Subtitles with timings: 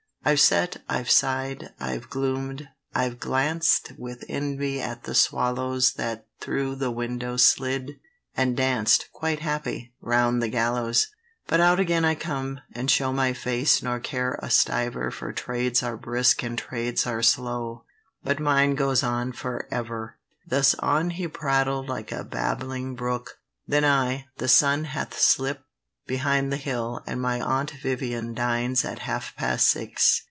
[0.23, 6.75] "I've sat, I've sigh'd, I've gloom'd, I've glanced With envy at the swallows That through
[6.75, 7.99] the window slid,
[8.37, 11.07] and danced (Quite happy) round the gallows;
[11.47, 15.81] "But out again I come, and show My face nor care a stiver For trades
[15.81, 17.85] are brisk and trades are slow,
[18.23, 23.39] But mine goes on for ever." Thus on he prattled like a babbling brook.
[23.67, 25.63] Then I, "The sun hath slipt
[26.07, 30.19] behind the hill, And my aunt Vivian dines at half past six."